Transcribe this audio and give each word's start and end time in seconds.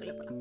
வீடியோக்குள்ளே 0.00 0.36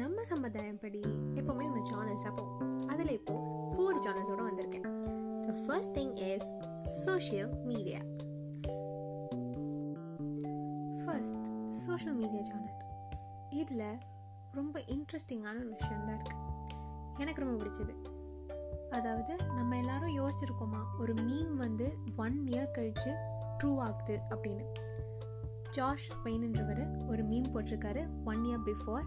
நம்ம 0.00 0.22
சம்பிரதாயப்படி 0.30 1.00
எப்போவுமே 1.40 1.64
நம்ம 1.68 1.82
சேனல்ஸ் 1.90 2.24
போவோம். 2.38 2.88
அதில் 2.92 3.12
இப்போ 3.18 3.34
ஃபோர் 3.72 4.00
சேனல்ஸோடு 4.04 4.42
வந்திருக்கேன். 4.48 4.86
The 5.46 5.52
first 5.64 5.92
thing 5.98 6.16
is 6.32 6.48
social 7.04 7.52
media 7.70 8.00
first 11.04 11.46
social 11.84 12.16
media 12.20 12.42
channel 12.50 12.76
இதில் 13.62 13.86
ரொம்ப 14.58 14.80
இன்ட்ரெஸ்டிங்கான 14.94 15.56
ஒரு 15.64 15.72
விஷயந்தான் 15.80 16.18
இருக்குது 16.18 16.44
எனக்கு 17.22 17.42
ரொம்ப 17.44 17.56
பிடிச்சது. 17.62 17.94
அதாவது 18.90 19.32
நம்ம 19.56 19.76
எல்லாரும் 19.76 20.14
யோசிச்சிருக்கோமா 20.20 20.82
ஒரு 20.98 21.14
மீம் 21.14 21.54
வந்து 21.64 21.86
ஒன் 22.16 22.38
இயர் 22.52 22.70
கழித்து 22.70 23.10
ட்ரூ 23.58 23.70
ஆகுது 23.86 24.16
அப்படின்னு. 24.34 24.66
ஜார்ஜ் 25.70 26.06
ஸ்பெயின்ன்றவர் 26.14 26.82
ஒரு 27.06 27.22
மீம் 27.24 27.50
போட்டிருக்காரு 27.54 28.02
ஒன் 28.24 28.42
இயர் 28.44 28.64
பிஃபோர் 28.66 29.04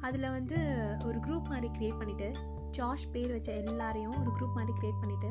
அதில் 0.00 0.28
வந்து 0.30 0.58
ஒரு 1.04 1.18
குரூப் 1.18 1.48
மாதிரி 1.48 1.68
க்ரியேட் 1.78 1.98
பண்ணிவிட்டு 2.00 2.28
ஜார்ஜ் 2.70 3.10
பேர் 3.10 3.30
வச்ச 3.30 3.52
எல்லாரையும் 3.52 4.20
ஒரு 4.20 4.30
குரூப் 4.36 4.54
மாதிரி 4.54 4.72
க்ரியேட் 4.78 5.02
பண்ணிவிட்டு 5.02 5.30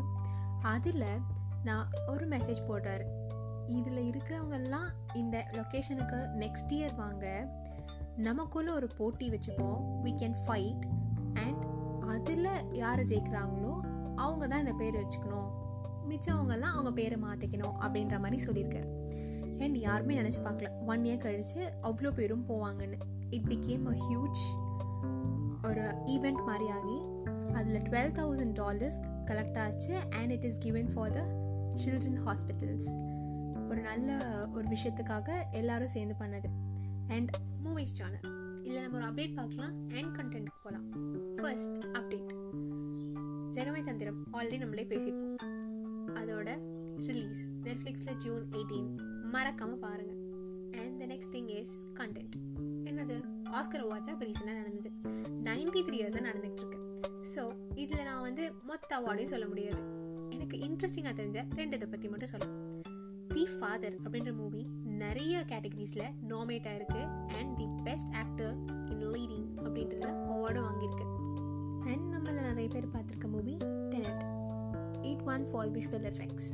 அதில் 0.62 1.20
நான் 1.64 1.88
ஒரு 2.08 2.28
மெசேஜ் 2.28 2.62
போடுறாரு. 2.70 3.06
இதில் 3.66 4.12
இருக்கிறவங்கெல்லாம் 4.12 4.90
இந்த 5.14 5.48
லொக்கேஷனுக்கு 5.52 6.20
நெக்ஸ்ட் 6.44 6.72
இயர் 6.72 6.96
வாங்க 6.96 7.26
நமக்குள்ளே 8.16 8.72
ஒரு 8.72 8.88
போட்டி 8.98 9.30
வச்சுப்போம் 9.30 9.80
வி 10.04 10.14
கேன் 10.22 10.38
ஃபைட் 10.46 10.84
அண்ட் 11.34 11.64
அதில் 12.08 12.50
யார் 12.72 13.00
ஜெயிக்கிறாங்களோ 13.00 13.73
அவங்க 14.16 14.48
தான் 14.48 14.59
இந்த 14.59 14.73
பேர் 14.78 14.96
வச்சுக்கணும். 14.96 15.50
மிச்சவங்கெல்லாம் 16.09 16.75
அவங்க 16.75 16.92
பேரை 16.92 17.18
மாற்றிக்கணும் 17.22 17.75
அப்படின்ற 17.81 18.20
மாதிரி 18.20 18.44
சொல்லியிருக்காரு. 18.46 18.90
அண்ட் 19.64 19.78
யாருமே 19.88 20.14
நினச்சி 20.22 20.42
பார்க்கல. 20.48 20.70
ஒன் 20.92 21.04
இயர் 21.08 21.24
கழித்து 21.26 21.62
அவ்வளோ 21.90 22.12
பேரும் 22.20 22.46
போவாங்கன்னு. 22.50 23.00
இட் 23.36 23.48
பிகேம் 23.54 23.86
அ 23.94 23.96
ஹியூஜ் 24.06 24.42
ஒரு 25.70 25.86
ஈவெண்ட் 26.16 26.42
மாதிரி 26.50 26.68
ஆகி 26.78 26.98
அதில் 27.60 27.84
டுவெல் 27.88 28.14
தௌசண்ட் 28.20 28.56
டாலர்ஸ் 28.62 29.00
கலெக்ட் 29.30 29.60
ஆச்சு. 29.66 29.94
And 30.20 30.32
it 30.36 30.48
is 30.50 30.60
given 30.66 30.90
for 30.94 31.14
the 31.18 31.22
children 31.84 32.22
hospitals 32.28 32.90
ஒரு 33.70 33.82
நல்ல 33.90 34.10
ஒரு 34.56 34.66
விஷயத்துக்காக 34.76 35.30
எல்லாரும் 35.62 35.94
சேர்ந்து 35.96 36.16
பண்ணது. 36.22 36.50
அண்ட் 37.16 37.32
மூவிஸ் 37.66 37.96
சேனல் 38.00 38.26
இதில் 38.64 38.82
நம்ம 38.82 38.98
ஒரு 38.98 39.08
அப்டேட் 39.10 39.36
பார்க்கலாம் 39.40 39.76
அண்ட் 39.98 40.12
கண்டென்ட்க்கு 40.18 40.62
போகலாம் 40.64 40.88
ஃபர்ஸ்ட் 41.38 41.80
அப்டேட் 42.00 42.32
ஜெகமே 43.56 43.82
தந்திரம். 43.90 44.20
ஆல்ரெடி 44.38 44.58
நம்மளே 44.58 44.86
பேசியிருப்போம். 44.92 45.38
அதோட 46.22 46.50
ரிலீஸ் 47.08 47.42
நெட்ஃப்ளிக்ஸில் 47.68 48.20
ஜூன் 48.24 48.44
எயிட்டீன் 48.58 48.90
மறக்காமல் 49.35 49.83
பாருங்கள் 49.85 50.19
and 50.81 50.95
the 51.02 51.05
next 51.11 51.33
thing 51.35 51.49
is 51.59 51.73
content 51.99 52.35
என்னது? 52.89 53.16
ஆஸ்கர் 53.58 53.83
அவார்ட்ஸாக 53.85 54.13
இப்போ 54.16 54.25
ரீசெண்டாக 54.30 54.58
நடந்தது. 54.61 54.89
நைன்டி 55.47 55.81
த்ரீ 55.88 55.97
இயர்ஸாக 55.99 56.23
நடந்துகிட்டு 56.27 56.63
இருக்கு. 56.63 56.80
ஸோ 57.33 57.41
இதில் 57.83 58.03
நான் 58.03 58.25
வந்து 58.27 58.44
மொத்த 58.69 58.89
அவார்டையும் 59.00 59.33
சொல்ல 59.33 59.47
முடியாது. 59.47 59.81
எனக்கு 60.35 60.57
இன்ட்ரெஸ்டிங்காக 60.67 61.13
தெரிஞ்ச 61.19 61.39
ரெண்டு 61.59 61.77
இதை 61.77 61.88
பற்றி 61.88 62.09
மட்டும் 62.09 62.31
சொல்லலாம் 62.33 62.57
தி 63.33 63.44
ஃபாதர் 63.55 63.95
அப்படின்ற 64.03 64.31
மூவி 64.33 64.61
நிறைய 65.03 65.35
கேட்டகரிஸில் 65.52 66.07
நாமினேட் 66.31 66.69
ஆயிருக்கு. 66.72 67.02
And 67.38 67.53
the 67.59 67.67
best 67.83 68.11
actor 68.23 68.55
in 68.94 69.05
leading 69.16 69.47
அப்படின்றதுல 69.66 70.09
அவார்டும் 70.33 70.67
வாங்கியிருக்கு. 70.69 71.07
அண்ட் 71.91 72.05
நம்மள 72.16 72.38
நிறைய 72.50 72.67
பேர் 72.75 72.94
பார்த்துருக்க 72.95 73.30
movie 73.35 73.55
Tenet 73.94 74.25
it 75.11 75.23
won 75.33 75.45
for 75.52 75.72
visual 75.77 76.07
effects 76.11 76.52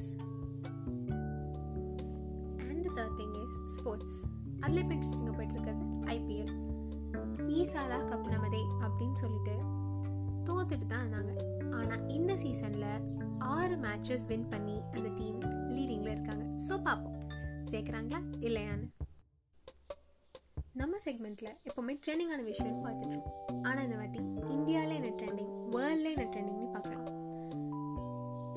sports 3.85 4.19
அதில் 4.61 4.79
இப்போ 4.81 4.93
இன்ட்ரெஸ்டிங்காக 4.95 5.33
போயிட்டு 5.37 5.55
இருக்கிறது 5.55 5.83
ஐபிஎல் 6.13 6.53
ஈசாலா 7.57 7.97
e 7.99 8.07
கப் 8.11 8.29
நமதே 8.31 8.61
அப்படின்னு 8.85 9.17
சொல்லிட்டு 9.21 9.55
தோத்துட்டு 10.47 10.85
தான் 10.91 11.03
இருந்தாங்க. 11.03 11.33
ஆனால் 11.79 12.01
இந்த 12.15 12.31
சீசனில் 12.43 12.87
ஆறு 13.55 13.75
மேட்சஸ் 13.83 14.25
வின் 14.31 14.47
பண்ணி 14.53 14.77
அந்த 14.95 15.09
டீம் 15.19 15.37
லீடிங்கில் 15.75 16.13
இருக்காங்க. 16.15 16.45
ஸோ 16.67 16.73
பார்ப்போம். 16.87 17.19
ஜெயிக்கிறாங்களா 17.71 18.21
இல்லையான்னு. 18.47 18.87
நம்ம 20.81 20.95
செக்மெண்ட்டில் 21.05 21.51
எப்போவுமே 21.67 21.95
ட்ரெண்டிங்கான 22.05 22.41
விஷயம் 22.51 22.81
பார்த்துட்ருக்கோம் 22.87 23.61
ஆனால் 23.67 23.85
இந்த 23.87 23.99
வாட்டி 24.01 24.23
இந்தியாவில் 24.57 24.97
என்ன 24.99 25.13
ட்ரெண்டிங் 25.21 25.53
வேர்ல்டில் 25.75 26.13
என்ன 26.15 26.27
ட்ரெண்டிங்னு 26.33 26.71
பார்க்கலாம். 26.77 27.07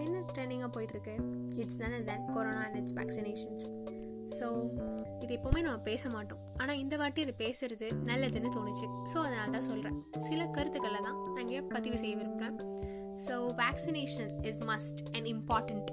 என்ன 0.06 0.24
ட்ரெண்டிங்காக 0.32 0.72
போயிட்டுருக்கு? 0.78 1.16
It's 1.64 1.80
none 1.84 2.08
than 2.10 2.26
Corona 2.36 2.64
and 2.68 2.80
it's 2.82 2.98
vaccinations 3.00 3.68
so 4.36 4.46
இது 5.22 5.30
எப்போவுமே 5.36 5.60
நம்ம 5.66 5.78
பேச 5.88 6.02
மாட்டோம். 6.14 6.42
ஆனால் 6.60 6.80
இந்த 6.82 6.94
வாட்டி 7.00 7.20
இது 7.26 7.34
பேசுறது 7.44 7.88
நல்லதுன்னு 8.10 8.50
தோணுச்சு. 8.56 8.86
ஸோ 9.12 9.16
அதனால 9.26 9.48
தான் 9.56 9.68
சொல்கிறேன் 9.70 9.98
சில 10.28 10.40
கருத்துக்களை 10.56 11.00
தான் 11.08 11.18
நான் 11.32 11.42
இங்கே 11.46 11.62
பதிவு 11.74 11.98
செய்ய 12.02 12.14
விரும்புகிறேன் 12.20 12.58
so 13.26 13.36
vaccination 13.62 14.32
is 14.50 14.62
must 14.70 15.00
and 15.14 15.28
important 15.34 15.90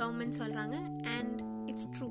government 0.00 0.38
சொல்கிறாங்க 0.42 0.76
அண்ட் 1.16 1.38
இட்ஸ் 1.72 1.90
ட்ரூ 1.94 2.08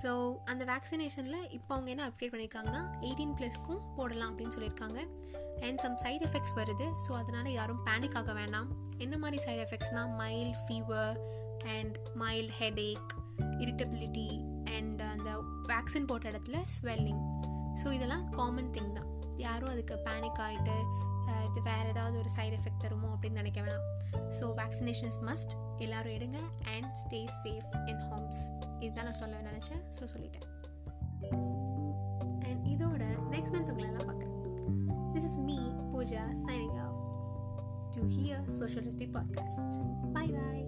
ஸோ 0.00 0.10
அந்த 0.50 0.62
வேக்சினேஷனில் 0.72 1.44
இப்போ 1.56 1.70
அவங்க 1.74 1.90
என்ன 1.92 2.04
அப்டேட் 2.08 2.32
பண்ணியிருக்காங்கன்னா 2.32 2.82
எயிட்டீன் 3.06 3.36
ப்ளஸ்க்கும் 3.38 3.84
போடலாம் 3.96 4.30
அப்படின்னு 4.32 4.54
சொல்லியிருக்காங்க. 4.56 5.00
அண்ட் 5.66 5.78
சம் 5.84 5.96
சைட் 6.02 6.24
எஃபெக்ட்ஸ் 6.26 6.54
வருது. 6.58 6.86
ஸோ 7.04 7.12
அதனால் 7.20 7.48
யாரும் 7.58 7.80
பேனிக் 7.86 8.16
ஆக 8.20 8.32
வேண்டாம் 8.40 8.68
என்ன 9.04 9.14
மாதிரி 9.22 9.38
side 9.44 9.62
எஃபெக்ட்ஸ்னால் 9.66 10.10
mild 10.20 10.58
fever 10.64 11.16
and 11.76 11.96
mild 12.22 12.52
headache 12.60 13.14
irritability 13.64 14.28
and 14.76 15.00
uh, 15.02 15.12
அந்த 15.14 15.30
வேக்சின் 15.72 16.08
போட்ட 16.10 16.26
இடத்துல 16.32 16.58
ஸ்வெல்லிங் 16.76 17.24
ஸோ 17.80 17.86
இதெல்லாம் 17.96 18.24
காமன் 18.36 18.70
திங் 18.74 18.94
தான். 18.98 19.10
யாரும் 19.44 19.72
அதுக்கு 19.72 19.94
பேனிக் 20.06 20.40
ஆகிட்டு 20.46 20.76
இது 21.46 21.60
வேறு 21.68 21.88
ஏதாவது 21.92 22.16
ஒரு 22.22 22.30
சைட் 22.34 22.54
எஃபெக்ட் 22.56 22.82
தருமோ 22.84 23.08
அப்படின்னு 23.14 23.40
நினைக்க 23.42 23.60
வேணாம். 23.66 23.86
ஸோ 24.38 24.44
வேக்சினேஷன் 24.60 25.10
இஸ் 25.12 25.22
மஸ்ட் 25.28 25.54
எல்லோரும் 25.84 26.14
எடுங்க 26.16 26.38
and 26.74 26.92
stay 27.02 27.20
safe 27.42 27.72
in 27.92 28.02
homes 28.10 28.40
இதுதான் 28.84 29.08
நான் 29.08 29.20
சொல்ல 29.22 29.40
நினச்சேன். 29.50 29.82
ஸோ 29.96 30.08
சொல்லிட்டேன். 30.14 30.46
அண்ட் 32.48 32.62
இதோட 32.74 33.02
நெக்ஸ்ட் 33.34 33.54
மந்த் 33.56 33.72
உங்களை 33.74 33.88
எல்லாம் 33.90 34.08
பார்க்குறேன். 34.10 34.34
This 35.14 35.28
is 35.30 35.38
me 35.48 35.58
Pooja 35.92 36.24
signing 36.46 36.78
off 36.86 36.98
to 37.96 38.02
here 38.16 38.46
social 38.58 38.86
recipe 38.88 39.10
podcast 39.18 39.76
bye 40.16 40.26
bye 40.38 40.64